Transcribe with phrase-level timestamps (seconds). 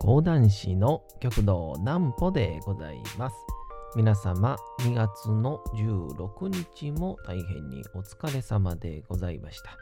[0.00, 3.36] 講談師の極道南歩でございます。
[3.94, 9.76] 皆様、2月の16日も大変にお疲れ様でございました。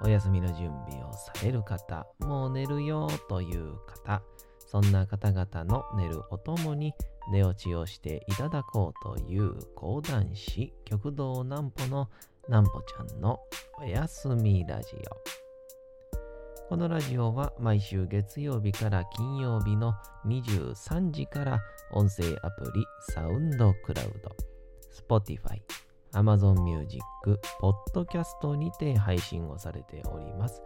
[0.00, 4.22] お休みの準備をされる方、もう寝るよという方、
[4.66, 6.94] そんな方々の寝るおともに
[7.30, 12.08] 寝落ちをしていただこうという講談師極道南歩の
[12.48, 13.38] 南歩ちゃんの
[13.78, 15.49] おやすみラジオ。
[16.70, 19.92] このラジオは毎週月曜日から金曜日の
[20.24, 21.60] 23時から
[21.90, 24.36] 音声アプリサウンドクラウド、
[25.18, 25.60] Spotify、
[26.12, 27.00] Amazon Music、
[27.60, 30.62] Podcast にて配信をされております。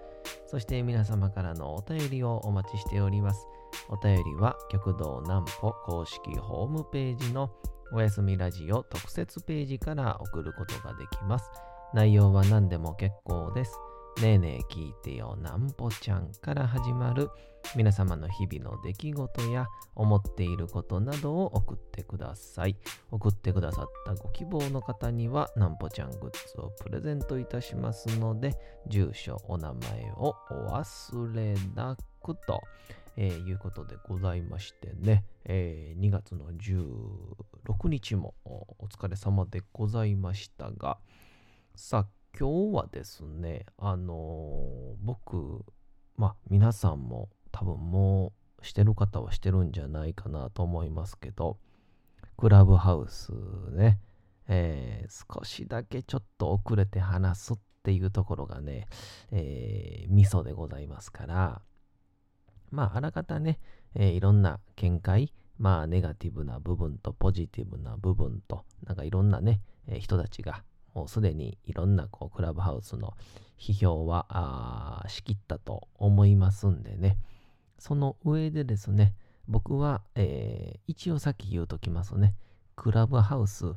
[0.46, 3.46] そして皆様からのお便りをお待ちしております。
[3.88, 7.50] お便りは極道南歩公式ホームページの
[7.94, 11.50] おやすみラジオ特設ページから送ることができます。
[11.94, 13.72] 内容は何でも結構です。
[14.20, 17.30] ねえねえ聞いてよなんぽちゃんから始まる
[17.74, 22.76] 皆様の日々の出来事や思っていることなどを送ってください。
[23.10, 28.54] 送ってくださったご希望の方にはなんぽちゃんグッズをプレゼントいたしますので、
[28.86, 32.62] 住所、お名前をお忘れなくと、
[33.16, 40.98] えー、いうことでございましてね、えー、2月の16日もお疲れ様でございましたが、
[41.74, 45.64] さあ今日はですね、あのー、僕、
[46.16, 51.58] まあ皆さんも多分もうしてる方はしてるんじゃないかなと思いますけど、
[52.36, 53.30] クラブハウス
[53.70, 54.00] ね、
[54.48, 58.88] えー、少しだけちょっと遅れて話すっていうところがね、
[59.30, 61.62] えー、ミソでございますから、
[62.72, 63.60] まああらかたね、
[63.94, 70.64] えー、いろんな見解、まあネガティブな部分とポジティブな部分と、なんかいろんなね、えー、人たちが
[70.94, 73.14] もうすでにいろんなこうクラブハウスの
[73.58, 77.18] 批評はしきったと思いますんでね。
[77.78, 79.14] その上でですね、
[79.46, 82.34] 僕は、えー、一応さっき言うときますね。
[82.76, 83.74] クラブハウス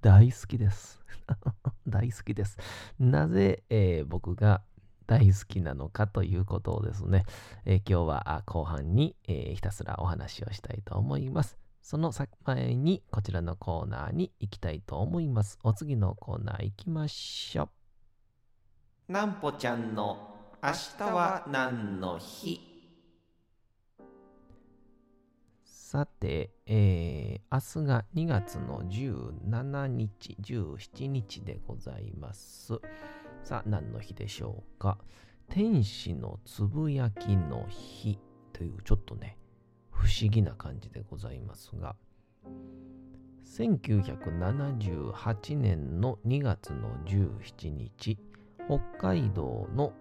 [0.00, 1.00] 大好きです。
[1.88, 2.58] 大好きです。
[2.98, 4.62] なぜ、えー、僕が
[5.06, 7.24] 大好きなのかということをですね、
[7.64, 11.61] えー、今日は後半に、えー、ひたすらお話をしたいと思います。
[11.82, 12.12] その
[12.46, 15.58] 前にこちらのコーナーに行きたいと思います。
[15.64, 17.68] お次のコーナー行きましょ
[19.08, 19.12] う。
[19.12, 22.60] なんぽちゃんの明日は何の日？
[25.64, 32.80] さて、えー、明日が2月の17日、17日でございます。
[33.42, 34.98] さあ、何の日でしょうか？
[35.50, 38.18] 天使のつぶやきの日
[38.52, 39.36] というちょっとね、
[39.92, 41.94] 不思議な感じでございますが、
[43.44, 48.18] 1978年の2月の17日、
[48.66, 49.92] 北海道の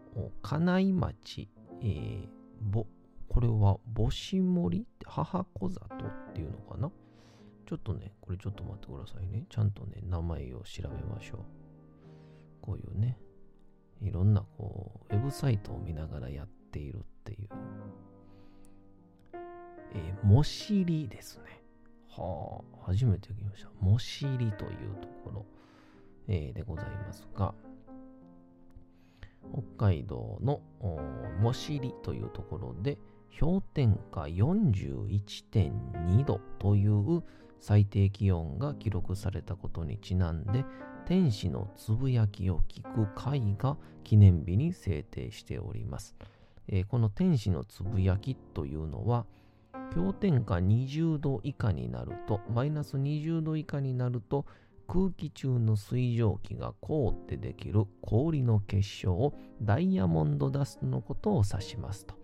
[0.41, 1.47] 金井町、
[1.81, 2.27] えー、
[2.61, 2.87] ぼ
[3.27, 4.87] これは母子森？
[5.05, 5.87] 母子里っ
[6.33, 6.91] ていうのかな？
[7.65, 9.45] ちょっとね、これちょっと待ってくださいね。
[9.49, 11.39] ちゃんとね、名前を調べましょう。
[12.61, 13.17] こういうね、
[14.01, 17.49] いろんなこう、ウェブサイトを見ながらやっているっていう
[19.93, 21.61] えー、もしりですね。
[22.09, 23.69] はあ、初めて聞きました。
[23.79, 25.45] もしりというところ、
[26.27, 27.53] えー、でございますが、
[29.53, 30.61] 北海道の
[31.39, 32.97] もしりというところで、
[33.39, 37.23] 氷点下41.2度という
[37.59, 40.65] 最低気温が記録されたことにちなんで、
[41.05, 46.15] 天使のつぶやきを聞く会が記念日に制定しております。
[46.67, 49.25] えー、この天使のつぶやきというのは、
[49.93, 54.45] 氷点下20度以下になると、マイナス20度以下になると、
[54.87, 62.15] 空気中の水蒸気が凍ってできる氷の結晶をダイヤモンドダストのことを指しますと。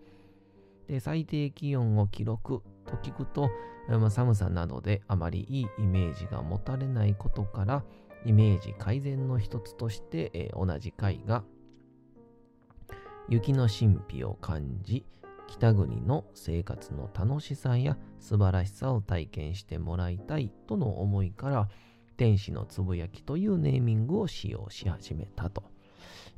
[0.86, 3.50] で最低気温を記録と聞くと、
[3.88, 7.84] ま寒さなどであまりいいイメージが持たれないことから、
[8.26, 11.44] イメージ改善の一つとして、えー、同じ回が
[13.28, 15.04] 雪の神秘を感じ、
[15.48, 21.68] 北国の生活の楽しさや素晴らしさを体験してもらいたいとの思いから
[22.16, 25.64] 天使のつぶやきというネーミングを使用し始めたと。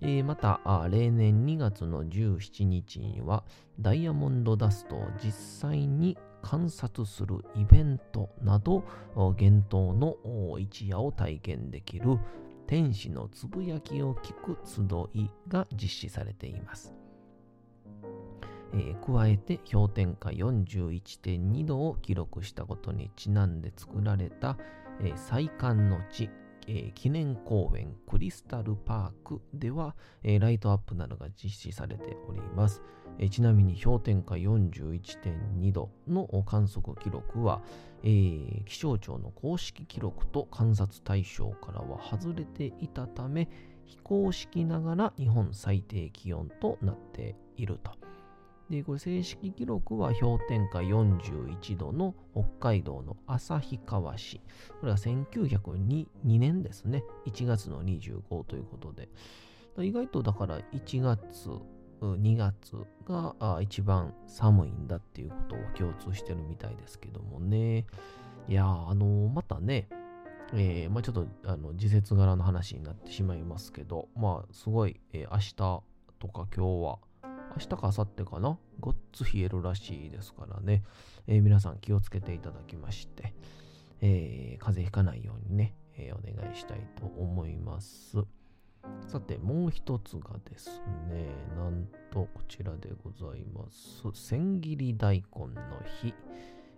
[0.02, 0.60] えー、また
[0.90, 3.44] 例年2月の17日には
[3.78, 8.82] ダイヤモンドダストを実際に観察するイベントなど
[9.14, 10.16] 幻冬の
[10.58, 12.18] 一夜を体験できる
[12.66, 16.94] 天使のつぶやきを聞く集いが実施されています。
[18.72, 24.56] えー、加えて氷点下41.2度を記録したことにちなんで作られた、
[25.00, 26.31] えー、最寒の地、
[26.67, 32.82] えー、記念公園クリスタルパークでは、えー、ライトアップなどが実施されております。
[33.31, 37.61] ちなみに氷点下41.2度の観測記録は、
[38.02, 43.50] 気象庁の公式記録と観察対象からは外れていたため
[43.84, 48.00] 非公式ながら日本最低気温となっていると。
[48.70, 54.40] で、これ正式記録は氷点下41度の北海道の旭川市。
[54.81, 57.02] これは1902年ですね。
[57.26, 59.08] 1月の25ということで。
[59.78, 61.50] 意外とだから1月
[62.00, 62.76] 2月
[63.06, 67.87] が一番寒いんだっていうことは共通してるみたいですけどもね。
[68.49, 69.88] いやあのー、またね、
[70.52, 75.82] えー、まあ、ちょっとあの時節柄の話になってしまいますけど、まあ、すごい、えー、明日と
[76.28, 76.99] か今日は、
[77.56, 80.85] 明日か明後日かな、ごっつ冷えるらしいですからね、
[81.26, 83.35] えー、皆さん気をつけていただきまして、
[84.02, 88.25] え風邪ひかないようにね、えお願いしたいと思います。
[89.06, 94.11] さて、もう一つがですね、なんとこちらでございます。
[94.14, 95.62] 千切り大根の
[96.00, 96.14] 日。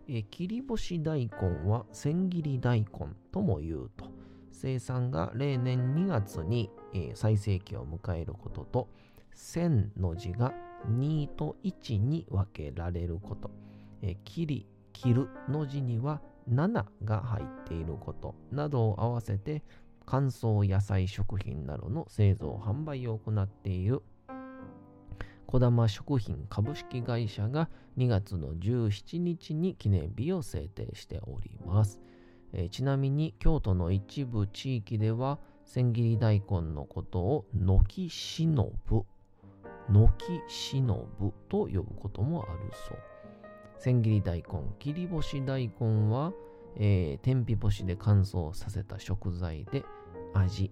[0.09, 2.89] え切り干し大根は千切り大根
[3.31, 4.07] とも言うと。
[4.51, 8.89] 生産が例年2月に、え最盛期を迎えることと、
[9.34, 10.52] 千の字が
[10.88, 13.50] 2と1に分けられること。
[14.02, 16.20] え切り、切るの字には
[16.50, 19.62] 7が入っていることなどを合わせて
[20.05, 24.02] 乾燥野菜食品などの製造販売を行っている
[25.46, 27.69] 小玉食品株式会社が
[27.99, 32.00] 2月の17日に記念日を制定しております。
[32.55, 39.05] え、ちなみに京都の一部地域では千切り大根のことを軒しのぶ、
[39.88, 42.99] 軒しのぶと呼ぶこともあるそう。
[43.79, 46.32] 千切り大根、切り干し大根は
[46.76, 49.84] えー、天日干しで乾燥させた食材で
[50.34, 50.70] 味、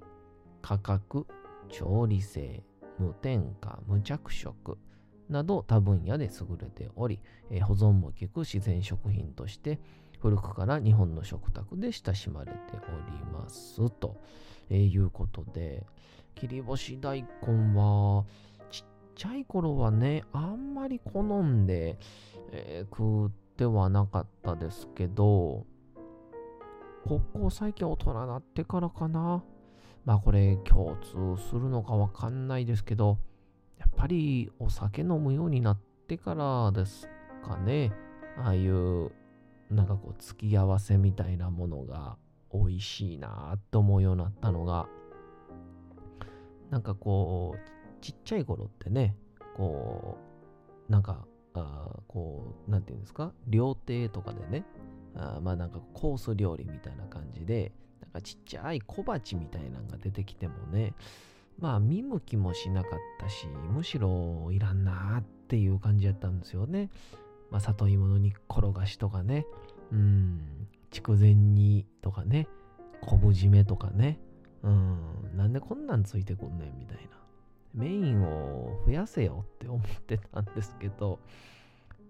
[0.63, 1.27] 価格、
[1.69, 2.63] 調理性、
[2.99, 4.79] 無添加、無着色
[5.29, 7.21] など多分野で優れており、
[7.51, 9.79] えー、保存も効く自然食品として
[10.21, 12.77] 古くから日本の食卓で親しまれてお
[13.11, 14.21] りますと、
[14.69, 15.85] えー、いうことで
[16.35, 17.29] 切り干し大根
[17.79, 18.25] は
[19.21, 21.99] ちっちゃい頃はねあんまり好んで、
[22.53, 25.67] えー、食ってはなかったですけど
[27.05, 29.45] ここ最近大人になってからかな。
[30.07, 33.19] まあこれ共通するのかわかんないですけど、
[33.79, 35.79] やっぱりお酒飲むようになっ
[36.09, 37.07] てからです
[37.45, 37.93] かね。
[38.39, 39.13] ああいう
[39.71, 42.17] なんかこう付き合わせみたいなものが
[42.55, 44.89] 美味しいなって思うようになったのが、
[46.71, 49.17] なんかこう、ちっちゃい頃ってね、
[49.57, 50.19] こ
[50.89, 54.65] う、なんか、あこう、なんていうんですか、料亭とかでね、
[55.15, 60.95] あまあなんかコース料理みたいな感じで、なんかちっちゃい小鉢みたいなのが出てきてもね、
[61.59, 66.91] まあ見向きもしなかったし、むしろいらんなっていう感じやったんですよね。
[67.51, 69.47] まあ里芋の煮っころがしとかね、
[69.93, 72.47] うん、筑前煮とかね、
[73.03, 74.21] 昆布締めとかね、
[74.63, 74.99] うん、
[75.37, 77.20] なんでこんなんついてくんねんみたいな。
[77.75, 81.21] メインを増やせよって思ってたんですけど、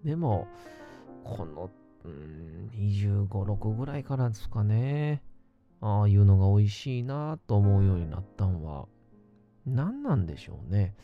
[0.03, 0.47] でも、
[1.23, 1.69] この
[2.03, 5.21] うん、25、6ぐらいからですかね。
[5.81, 8.87] ああいうのが美味しいなと思うようになったんは、
[9.65, 10.95] 何なんでしょうね。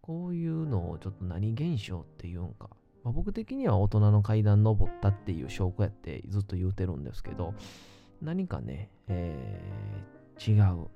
[0.00, 2.70] こういうのをちょっと何現象って言うんか。
[3.02, 7.54] まあ、僕的には大人の階段登ったっていう証拠やってずっと言うてるんですけど、
[8.20, 10.88] 何かね、えー、違う、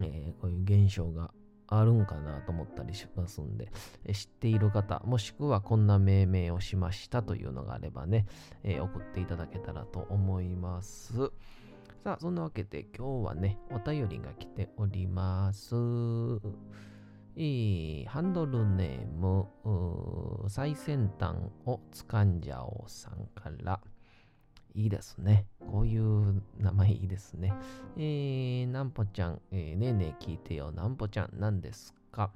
[0.00, 1.30] えー、こういう現象が
[1.66, 3.70] あるんかなと思ったりしますんで、
[4.12, 8.26] 知っている方、もしくはこんな命名をしましたというのがあればね、
[8.62, 11.30] えー、送っていただけたらと思います。
[12.02, 15.74] さあ、そんなわけで今日はね、お便りが来ております。
[17.36, 19.48] いいハンドルネーム、
[20.48, 23.80] 最先端をつかんじゃおうさんから、
[24.74, 25.46] いいですね。
[25.70, 27.52] こういう名前いいですね。
[27.96, 32.30] えー、なんぽちゃん、えー、ねえねえ聞いてよ、なんぽちゃん、なんですか？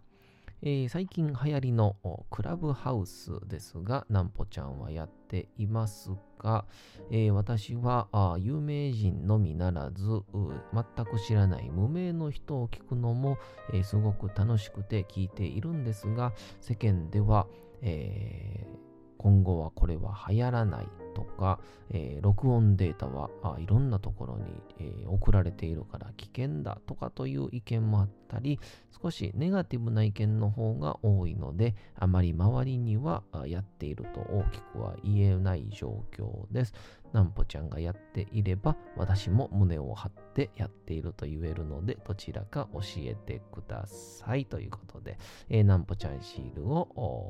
[0.60, 1.96] えー、最近流行りの
[2.30, 6.64] クラブハウスですが、なんぽちゃんはやっていますが、
[7.10, 8.08] えー、私は
[8.40, 13.38] 有名人のみならず、全く知らない無名の人を聞くのも、
[13.72, 17.46] えー、すごく楽しくて聞いているんですが、世間では、
[17.82, 18.87] えー
[19.18, 21.58] 今後はこれは流行らないとか、
[21.90, 24.44] えー、録音データはあいろんなところに、
[24.78, 28.60] えー、送られているから危険だとかという意見もあったり、
[29.02, 36.74] 少しネガティブな意見の方が多いので、あまり周りにはやっていると大きくは言えない状況です。
[37.12, 46.82] なんぽちゃんがやっていれば、私も胸を張ってやっていると言えるので、どちらか教えてくださいということで、えー、なんぽちゃんシールを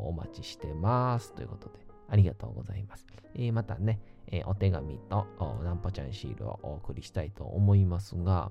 [0.08, 3.06] お待ちしてますということで、ありがとうございます。
[3.34, 5.26] えー、またね、えー、お手紙と
[5.62, 8.50] なんぽちゃんシールをお送りしたいと思いますが、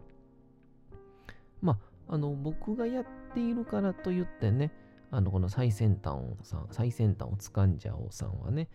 [1.62, 4.72] まあ、あの、僕がやっているからといってね、
[5.12, 8.69] あの、この最先端さん、最先端を掴んじゃおうさんはね、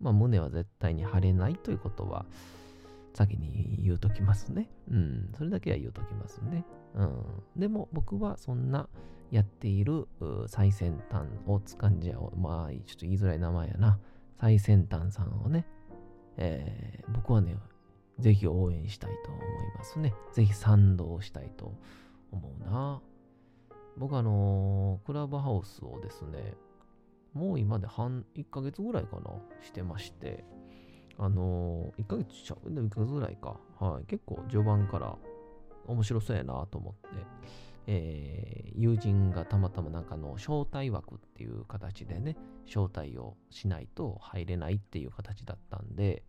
[0.00, 2.26] まあ、胸は絶対に張れないということは、
[3.14, 4.70] 先に言うときますね。
[4.90, 6.64] うん、それだけは言うときますね。
[6.94, 7.24] うん。
[7.56, 8.88] でも僕はそんな
[9.30, 10.06] やっている
[10.46, 12.36] 最先端を掴んじゃおう。
[12.36, 13.98] まあ、ちょっと言いづらい名前やな。
[14.36, 15.66] 最先端さんをね、
[16.36, 17.56] えー、僕はね、
[18.20, 19.44] ぜひ応援したいと思い
[19.76, 20.14] ますね。
[20.32, 21.74] ぜひ賛同したいと
[22.30, 23.00] 思うな。
[23.96, 26.54] 僕あのー、クラブハウスをですね、
[27.34, 29.30] もう今で半、1ヶ月ぐらいかな、
[29.62, 30.44] してまして、
[31.18, 33.56] あのー、1ヶ月ちゃう、でも1ヶ月ぐらいか。
[33.78, 34.04] はい。
[34.06, 35.16] 結構序盤から
[35.86, 37.08] 面白そうやなと思って、
[37.86, 46.22] えー、友人がたまたまなんかの招待枠っていう形でね、招待をしないと入れないっていう形だったんで、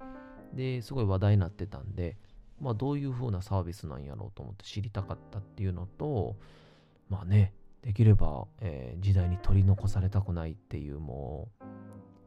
[0.53, 2.17] で、すごい話題になってたんで、
[2.59, 6.37] まあどういう風なサービスなんやろうと思って知りたかったっていうのと、
[7.09, 11.63] まあね、できれば、えー、時代に取り残されたくないっていうもう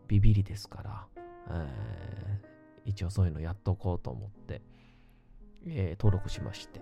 [0.09, 1.07] ビビりですから、
[1.51, 4.63] えー、一応そういうのやっとこうと思って、
[5.67, 6.81] えー、登録しまして。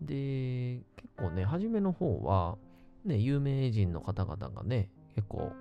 [0.00, 2.56] で、結構ね、初めの方は、
[3.04, 5.52] ね、有名人の方々がね、結構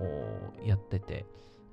[0.65, 1.25] やってて、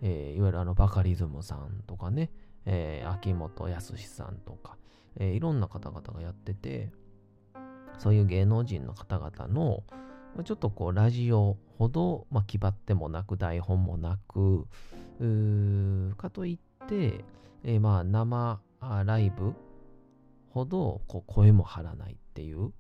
[0.03, 2.31] えー、いわゆるあのバカリズムさんとかね、
[2.65, 4.77] えー、秋元康さんとか、
[5.17, 6.91] えー、いろんな方々がやってて、
[7.99, 9.83] そういう芸能人の方々の、
[10.45, 14.67] ちょっとこう、ラジオほど、まあ、気張ってもなく、台本もなく、
[16.17, 17.25] かといって、
[17.65, 19.55] えー、まあ、生ライブ
[20.51, 22.73] ほどこう声も張らないっていう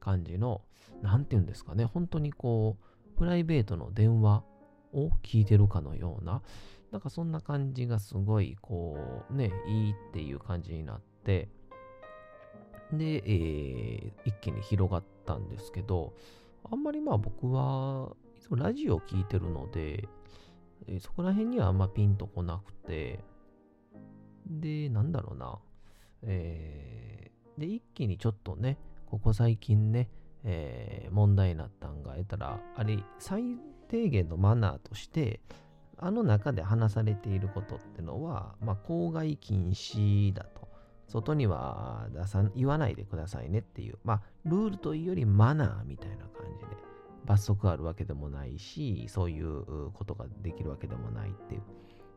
[0.00, 0.62] 感じの、
[1.02, 4.44] なんて言うんですかね、本当にこう、プライベートの電話
[4.92, 6.42] を聞いてるかのような、
[6.92, 11.48] なんかそんな感じがすごい、こう、ね、いいっていう感じになって、
[12.92, 16.14] で、えー、一気に広がったんですけど、
[16.70, 20.08] あんまりまあ僕はいつもラジオ聞いてるので、
[21.00, 23.20] そこら辺にはあんまピンとこなくて、
[24.46, 25.58] で、なんだろうな、
[26.22, 30.10] えー、で、一気にちょっとね、ここ最近ね、
[30.44, 33.42] えー、問題になったんが、得たら、あれ、最
[33.88, 35.40] 低限のマナーとして、
[35.96, 40.64] あの中で話されていることってのは、まあ、公害禁止だと。
[41.06, 46.76] 外には出さ言わないでくださいねっていう、まあ、ルールというよりマナーみたいな感じで、
[47.24, 51.62] 罰則あるわけでもないし、そういうことができるわけでもないっていう。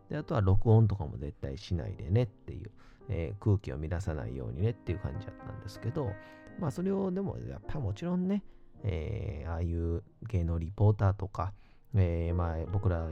[0.10, 2.72] で、あとは録音とかも絶対しないでねっていう。
[3.10, 6.12] えー、空気を乱さないようにねっていう感じだったんですけど、
[6.60, 8.44] まあそれをでもやっぱもちろんね、
[8.84, 11.54] えー、ああいう芸能リポーターとか、
[11.96, 13.08] えー、まあ僕ら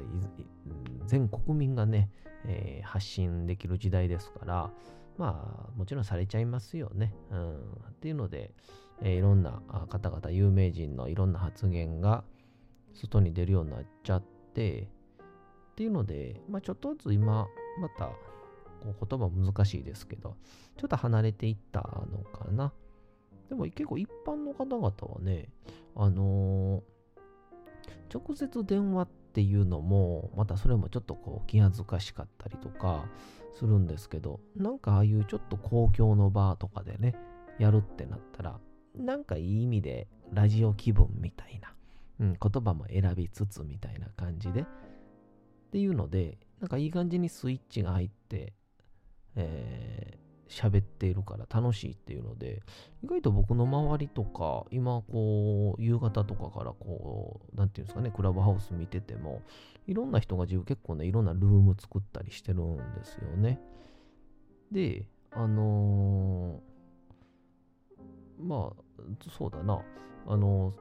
[1.06, 2.10] 全国民がね、
[2.46, 4.70] えー、発信できる時代ですから、
[5.18, 7.14] まあもちろんされちゃいますよね。
[7.32, 8.54] うん、っていうので、
[9.02, 12.24] えー、いろんな方々、有名人のいろんな発言が
[12.94, 14.24] 外に出るようになっちゃっ
[14.54, 14.90] て、
[15.72, 17.48] っていうので、まあちょっとずつ今
[17.80, 18.12] また
[18.84, 20.36] 言葉難しいですけど、
[20.78, 22.72] ちょっと離れていったのかな。
[23.50, 25.50] でも結構一般の方々はね、
[25.96, 33.06] あのー、直接電話っていうのも、またそれもちょっとこう気恥ずかしかったりとか
[33.52, 37.16] するんですけど、なんかああいうちょっと公共の場とかでね、
[37.60, 38.60] やるってなったら、
[38.98, 41.74] なんかいい意味でラジオ気分みたいな、
[42.20, 44.66] うん、言葉も選びつつみたいな感じで、っ
[45.72, 48.54] ていうので、なんかいい感じにスイッチが入って、
[49.36, 52.62] えー、喋っているから楽しいっていうので、
[53.04, 59.42] 意外と僕の周りとか、今こう、夕方とかからこう、なんていうんですかね、クラブハウス見てても、
[59.88, 63.60] いろんな人が自分結構ね、いろんなルーム作ったりしてるんですよね。
[64.72, 66.75] で、あのー、
[68.40, 69.02] まあ、
[69.38, 69.82] そうだな、
[70.28, 70.74] あの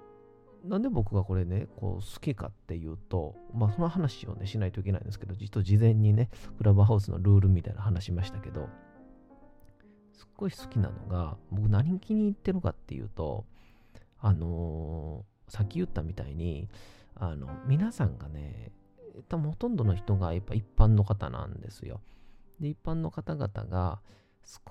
[0.64, 8.68] なんで僕がこれね、こう好きかっていうと、まあその話をね、しないといけないんですけど、実は事前にね、クラブハウスのルールみたいな話しましたけど、
[10.14, 13.44] すっごい好きなのが、僕何気に入ってるかっていうと、
[14.18, 16.70] あのー、さっき言ったみたいに、
[17.14, 18.72] あの、皆さんがね、
[19.28, 22.00] 多分ほとんどの人がやっぱ一般の方なんですよ。
[22.58, 24.00] で、一般の方々が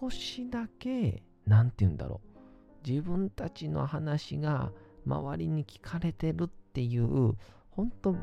[0.02, 2.33] 少しだけ、なんて言うんだろう。
[2.86, 4.72] 自分たちの話が
[5.06, 7.36] 周りに聞かれてるっていう、
[7.72, 8.16] ほんと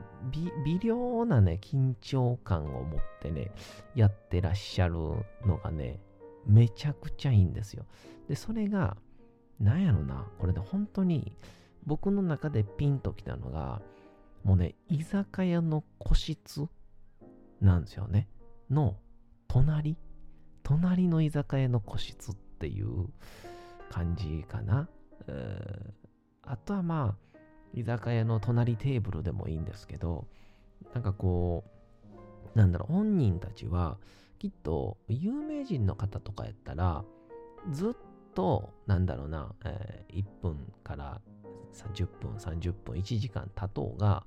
[0.64, 3.50] 微妙なね、緊張感を持ってね、
[3.95, 4.95] やってらっしゃる
[5.45, 6.00] のがね、
[6.47, 7.85] めちゃくちゃいいんですよ。
[8.29, 8.97] で、それが、
[9.59, 11.37] なんやろな、これで本当に
[11.85, 13.83] 僕の中でピンときたのが、
[14.45, 16.67] もうね、居酒屋の個室
[17.61, 18.29] なんですよね。
[18.71, 18.97] の
[19.49, 19.97] 隣？
[20.62, 23.09] 隣の居酒屋の個室っていう
[23.91, 24.89] 感じかな。
[26.43, 27.39] あとはまあ、
[27.75, 30.27] 居酒屋の隣テーブルでもいいんですけど、
[30.95, 31.65] なんかこ
[32.55, 33.99] う、なんだろう、本人たちは、
[34.39, 37.05] きっと有名人の方とかやったら、
[37.71, 37.93] ずっ
[38.35, 41.21] と、なんだろうな、えー、1分から
[41.73, 44.25] 10分、30分、1時間経とうが、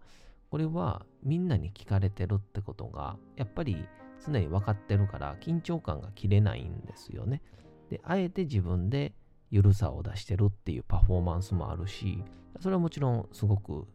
[0.51, 3.87] これはみんなに聞かれてるってことが、やっぱり
[4.23, 7.41] 常に分かってるから、緊張感が切れないんですよね。
[7.89, 9.13] で、あえて自分で
[9.53, 12.23] ゆるさを出してるっていうパフォーマンスもあるし、
[12.59, 13.85] それはもちろんすごく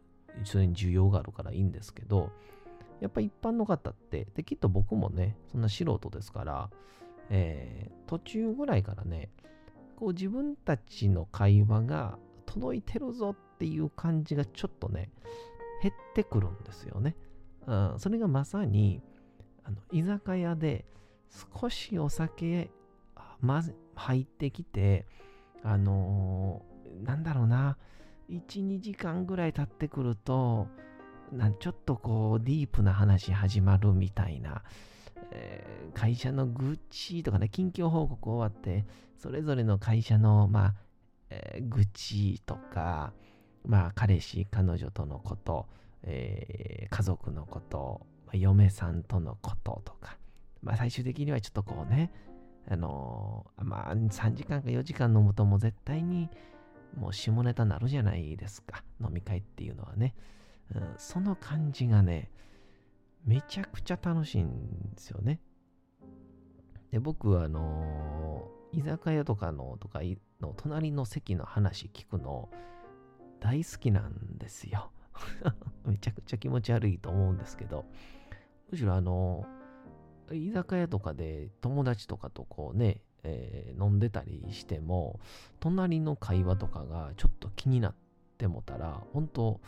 [0.45, 2.31] それに需要があるからいいんですけど、
[3.01, 6.69] やっぱ一般の方って、で、きっと僕もね、そんな素人ですから、
[7.29, 9.29] えー、途中ぐらいからね、
[9.97, 15.11] こう自分たちの会話が届いてるぞっていう感じがちょっとね、
[15.81, 17.17] 減ってくるんですよね。
[17.67, 19.01] うん、それがまさに、
[19.65, 20.85] あの居酒屋で
[21.61, 22.71] 少しお酒、
[23.41, 23.61] ま
[23.95, 25.05] 入ってきて、
[25.63, 27.77] あのー、なんだろうな、
[28.29, 30.67] 1、2時間ぐらい経ってくると、
[31.31, 34.63] なんちょっとこう、ディープな話始まるみたいな、
[35.31, 38.85] えー、会社の愚痴とかね、近況報告終わって、
[39.17, 40.73] それぞれの会社の、まあ、
[41.29, 43.13] えー、愚痴とか、
[43.65, 45.67] まあ、彼氏、彼女とのこと、
[46.03, 50.17] えー、家族のこと、嫁さんとのこととか、
[50.61, 52.11] まあ、最終的にはちょっとこうね、
[52.69, 56.29] あのー、まあ、3時間か4時間飲むともう絶対に
[56.95, 58.83] もう下ネタなるじゃないですか。
[59.01, 60.15] 飲み会っていうのはね。
[60.75, 62.29] うん、その感じがね、
[63.25, 65.39] めちゃくちゃ楽しいんですよね。
[66.91, 70.01] で、僕はあのー、居酒屋とかの、とか
[70.41, 72.49] の隣の席の話聞くの、
[73.39, 74.91] 大好きなんですよ。
[75.85, 77.85] めちゃくちゃ気持ち悪いと思うんですけど、
[78.69, 79.45] むしろあの、
[80.33, 85.19] 居酒屋とかで友達とかとこうね、えー、飲んでたりしても、
[85.59, 87.95] 隣の会話とかがちょっと気になっ
[88.37, 89.59] てもたら、本当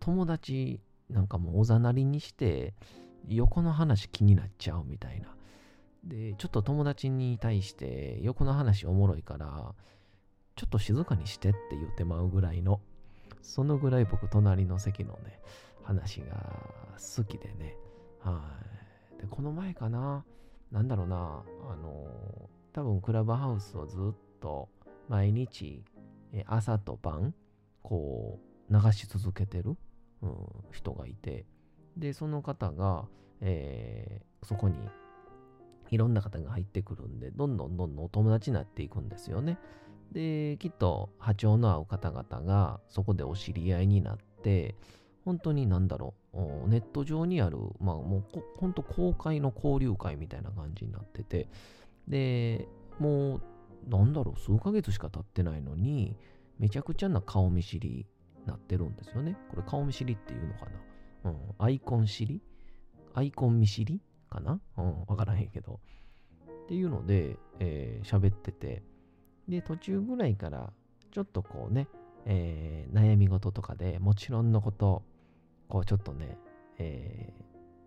[0.00, 2.74] 友達なんかもおざなりにして、
[3.28, 5.34] 横の話気になっちゃうみたいな。
[6.04, 9.74] で、ちょっと友達に対して横の話おもろいから、
[10.56, 12.80] ちょっと静かにしてって言ってまうぐらいの、
[13.42, 15.40] そのぐらい僕、隣の席のね、
[15.84, 16.26] 話が
[17.16, 17.76] 好きでね。
[19.38, 20.24] この前かな、
[20.72, 22.08] なんだろうな、あの、
[22.72, 24.68] 多分クラブハウスをずっと
[25.08, 25.84] 毎日、
[26.44, 27.32] 朝と晩、
[27.84, 29.76] こう、流し続けてる、
[30.22, 30.34] うん、
[30.72, 31.46] 人がいて、
[31.96, 33.06] で、その方が、
[33.40, 34.76] えー、そこに
[35.90, 39.56] いろんな方が入ってくるんで、どんどんどんどんお友達になっていくんですよね。
[40.10, 44.74] で、きっと波長の合う方々がそこでお知り合いになって、
[45.28, 51.50] 本当になんだろう、ネット上にある、まあもう本当公開の交流会みたいな感じになってて、
[52.08, 52.66] で、
[52.98, 53.42] もう
[53.90, 56.16] なんだろう、数ヶ月しか経ってないのに、
[56.58, 58.06] めちゃくちゃな顔見知り
[58.40, 59.36] になってるんですよね。
[59.50, 60.64] これ顔見知りっていうのか
[61.24, 61.30] な。
[61.30, 62.40] うん、アイコン知り？
[63.12, 64.58] アイコン見知りかな？
[64.78, 65.78] うん、わからへんけど。
[66.64, 68.82] っていうので、えー、喋ってて、
[69.46, 70.72] で、途中ぐらいから、
[71.10, 71.86] ちょっとこうね、
[72.24, 75.02] えー、悩み事とかでもちろんのこと、
[75.68, 76.38] こうちょっとね、
[76.78, 77.32] え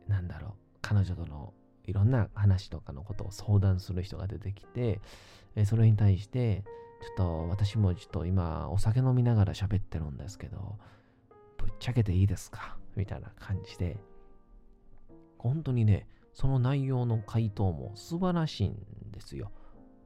[0.07, 1.53] ー、なんだろう、彼女との
[1.85, 5.01] いろんな話とかのことを相談する人が出てきて、
[5.55, 6.63] えー、それに対して、
[7.01, 10.77] ちょっと私もちょっと今お酒飲みながら喋ってるんですけど、
[11.57, 12.77] ぶっちゃけていいですか？
[12.95, 13.97] みたいな感じで、
[15.37, 18.75] 本当にね、その内容の回答も素晴らしいん
[19.11, 19.51] ですよ。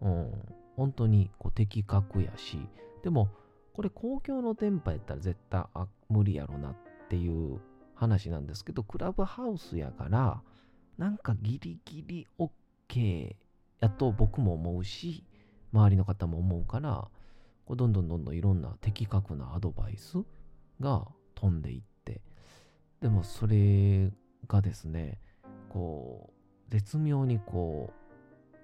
[0.02, 0.32] うん。
[0.76, 2.60] 本当にこう的確やし、
[3.04, 3.30] でも、
[3.74, 7.60] これ公共の電波やったら絶対あ無理やろなっっていう
[7.96, 10.42] 話なんですけど、クラブハウスやから、
[10.98, 13.36] なんかギリギリ OK
[13.80, 15.24] やと僕も思うし、
[15.72, 17.08] 周りの方も思うから、
[17.66, 20.18] こうどんどんどんどんいろんな的確なアドバイス
[20.80, 22.22] が飛んでいって、
[23.02, 24.12] でもそれ
[24.48, 25.20] がですね、
[25.70, 27.94] こう、絶妙にこ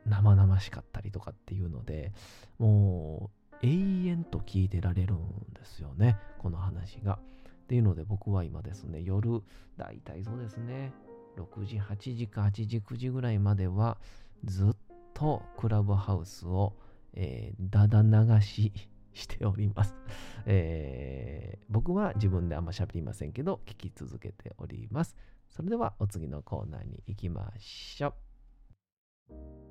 [0.05, 2.11] う、生々しかったりとかっていうので、
[2.57, 3.29] も
[3.61, 3.69] う永
[4.07, 7.19] 遠と聞いてられるんですよね、この話が。
[7.71, 9.41] っていうので僕は今ですね、夜、
[9.77, 10.91] だいたいそうですね、
[11.37, 13.97] 6時、8時か8時、9時ぐらいまでは
[14.43, 14.75] ずっ
[15.13, 16.73] とクラブハウスを、
[17.13, 18.73] えー、だだ流し
[19.15, 19.95] しております、
[20.45, 25.15] えー、僕は自分であんま喋りませんけど、聞き続けております。
[25.47, 28.13] それではお次のコーナーに行きましょ
[29.29, 29.70] う。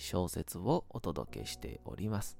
[0.00, 2.38] 小説をお届けしております。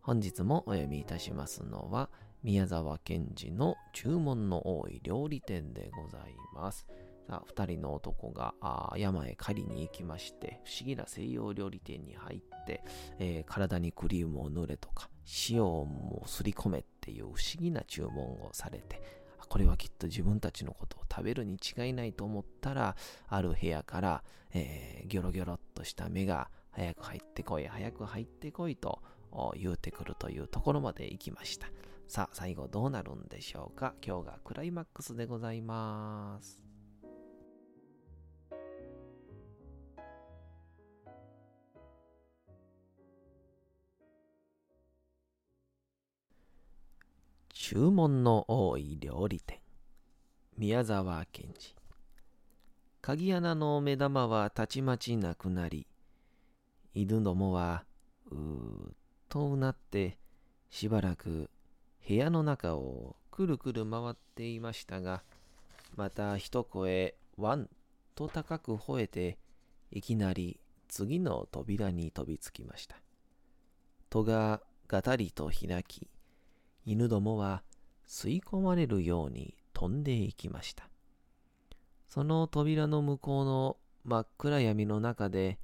[0.00, 2.10] 本日もお読みいたしますのは、
[2.42, 6.88] 宮沢賢治の注文の多い料理店でございます。
[7.28, 8.54] さあ、二人の男が
[8.96, 12.82] 山へ狩りに行きまして、不思議な西洋料理店に入って、
[13.20, 15.08] えー、体にクリームを塗れとか、
[15.48, 19.00] 塩をもすり込めっていう不思議な注文をされて、
[19.48, 22.96] これはきっと自分たちのことを食べるに違いないと思ったら、
[23.28, 29.02] ある部屋から、えー、ギョロギョロっとした目が早く入ってこい、早く入ってこいと
[29.56, 31.68] 言うてくるというところまで行きました。
[32.08, 33.94] さあ、最後どうなるんでしょうか？
[34.04, 36.62] 今日がクライマックスでございます。
[47.54, 49.60] 注文の多い料理店
[50.58, 51.74] 宮沢賢治
[53.00, 55.86] 鍵穴の目玉はたちまちなくなり
[56.94, 57.84] 犬どもは
[58.30, 58.38] うー
[59.28, 60.18] とうなって
[60.70, 61.50] しばらく
[62.06, 65.22] 部屋の中をくるくる回っていましたが
[65.96, 67.68] また一声ワン
[68.14, 69.38] と高く吠えて
[69.90, 72.96] いきなり次の扉に飛びつきました。
[74.10, 76.08] 戸ががたりと開き
[76.84, 77.62] 犬どもは
[78.06, 80.90] 吸い込まれるように飛んでいきました。
[82.08, 85.58] その扉の向こうの真っ暗闇の中で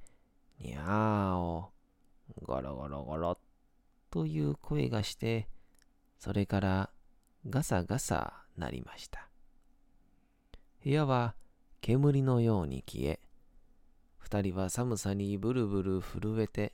[0.59, 1.71] にゃーお、
[2.43, 3.37] ゴロゴロゴロ
[4.11, 5.47] という声がして、
[6.17, 6.89] それから
[7.49, 9.29] ガサガサなりました。
[10.83, 11.35] 部屋は
[11.81, 13.19] 煙のように消え、
[14.17, 16.73] 二人は寒さにブルブル震えて、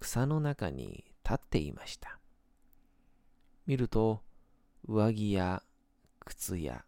[0.00, 2.18] 草の中に立っていました。
[3.66, 4.22] 見ると、
[4.88, 5.62] 上着や
[6.24, 6.84] 靴や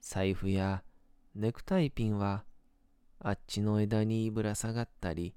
[0.00, 0.82] 財布や
[1.34, 2.44] ネクタイピンは
[3.20, 5.34] あっちの枝にぶら下がったり、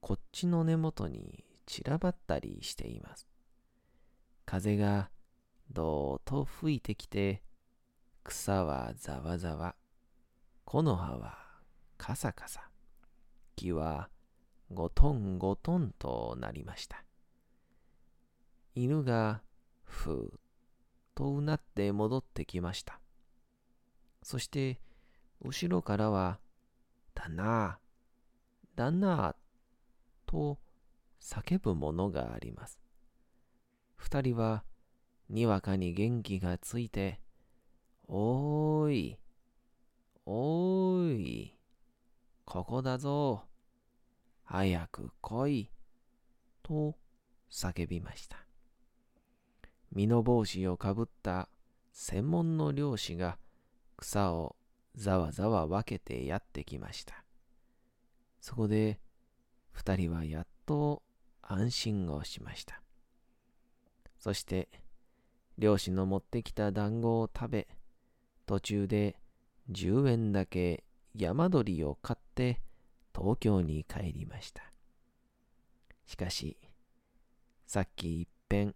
[0.00, 3.26] こっちの根元に散らばったりしています。
[4.46, 5.10] 風が
[5.70, 7.42] どーっと吹いてきて、
[8.24, 9.74] 草はざわざわ、
[10.64, 11.38] 木の葉は
[11.96, 12.68] カサカサ、
[13.56, 14.08] 木は
[14.72, 17.04] ゴトンゴトンとなりました。
[18.74, 19.42] 犬が
[19.82, 20.40] ふーっ
[21.14, 23.00] とうなって戻ってきました。
[24.22, 24.80] そして、
[25.42, 26.38] 後ろからは、
[27.20, 27.78] 旦那、
[28.74, 29.36] 旦那、
[30.24, 30.58] と
[31.20, 32.80] 叫ぶものがあります。
[33.96, 34.64] 二人は、
[35.28, 37.20] にわかに元気がついて、
[38.08, 39.18] おーい、
[40.24, 41.58] おーい、
[42.46, 43.44] ここだぞ、
[44.44, 45.70] 早く来い、
[46.62, 46.96] と
[47.50, 48.46] 叫びました。
[49.92, 51.50] 身の帽子をかぶった
[51.92, 53.36] 専門の漁師が
[53.98, 54.56] 草を
[54.96, 57.24] ざわざわ分けてやってきました。
[58.40, 58.98] そこで
[59.72, 61.02] 二人はやっと
[61.42, 62.80] 安心をしました。
[64.18, 64.68] そして
[65.58, 67.68] 漁師の持ってきた団子を食べ、
[68.46, 69.16] 途中で
[69.70, 72.60] 10円だけ山鳥を買って
[73.14, 74.62] 東京に帰りました。
[76.06, 76.56] しかし、
[77.66, 78.74] さっきいっぺん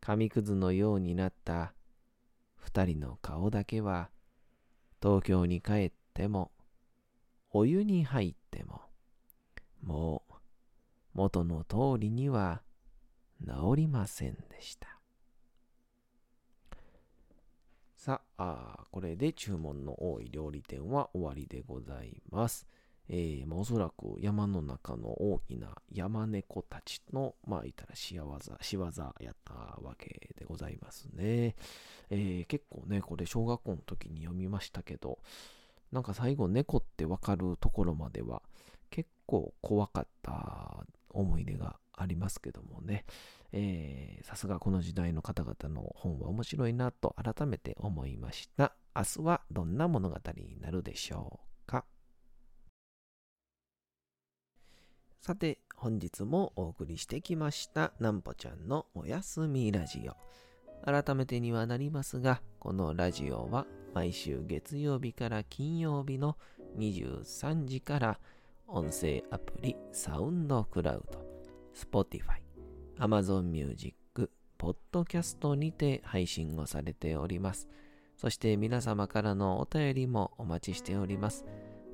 [0.00, 1.74] 紙くずのようになった
[2.56, 4.10] 二人の顔だけは
[5.02, 6.50] 東京に帰っても
[7.50, 8.82] お湯に入っても
[9.82, 10.34] もう
[11.14, 12.62] 元の通りには
[13.44, 15.00] 治りませんでした。
[17.96, 22.66] さあ、これで注文の多い料理店は終わりでございます。
[23.12, 28.84] えーまあ、おそらく山の中の大きな山猫たちの、まあ言ったら仕業、仕業
[29.18, 31.56] やったわけでございますね。
[32.08, 35.18] えー、結構ね、これ小学校の時に読みましたけど、
[35.90, 38.42] なんか最後猫ってわかるところまでは
[38.90, 43.04] 結構怖かった思い出がありますけどもね、
[43.50, 48.72] えー、さすがこの時代の方々の本は面白いなと改めて思いました。
[48.94, 51.84] 明日はどんな物語になるでしょうか。
[55.20, 60.16] さて、本日もお送りしてきました、なんぽちゃんのおやすみラジオ。
[60.82, 66.38] 改めてにはなりますが、このラジオは毎週月曜日から金曜日の
[66.78, 68.20] 23時から
[68.66, 71.22] 音声アプリサウンドクラウド、
[71.74, 72.40] Spotify、
[72.98, 73.94] Amazon Music、
[74.58, 77.68] Podcast にて配信をされております。
[78.16, 81.44] そして皆様からのお便りもお待ちしております。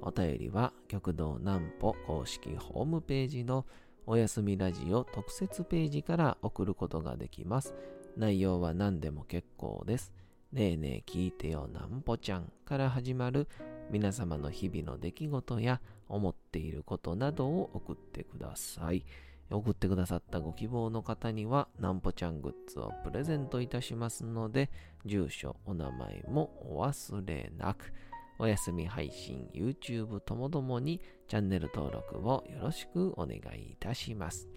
[0.07, 3.67] お便りは極道南歩公式ホームページの
[4.07, 7.75] おやすみラジオ特設ページから送ることができます。
[8.17, 10.13] 内容は何でも結構です。
[10.53, 13.49] ねえねえ聞いてよなんぽちゃんから始まる
[13.91, 19.05] 皆様の日々の出来事や思っていることなどを送ってください。
[19.51, 24.71] 送ってくださったご希望の方にはなんぽちゃんグッズをプレゼントいたしますので、
[25.05, 27.93] 住所、お名前もお忘れなく。
[28.39, 34.49] お休み配信、YouTube ともどもにチャンネル登録をよろしくお願いいたします。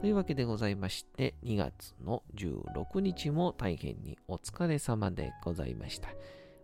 [0.00, 6.08] というわけでございまして、2月の16日も大変にお疲れ様でございました。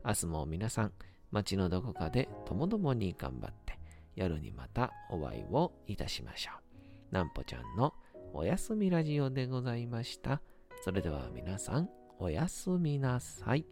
[0.04, 0.92] 明日も皆さん、
[1.30, 3.78] 街のどこかでともどもに頑張って、
[4.14, 6.52] 夜にまたお会いをいたしましょ
[7.10, 7.14] う。
[7.14, 7.92] なんぽちゃんの
[8.32, 10.40] おやすみラジオでございました。
[10.82, 13.66] それでは皆さん、おやすみなさい。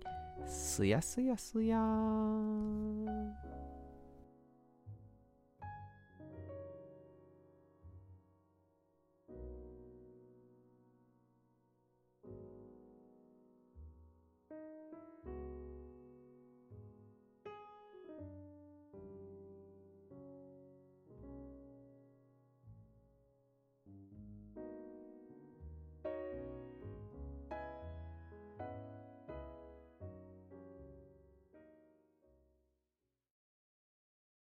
[0.46, 3.44] すやすやすやー。